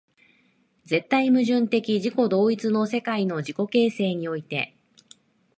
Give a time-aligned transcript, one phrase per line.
[0.83, 4.75] 絶対矛盾的自己同一の世界の自己形成において、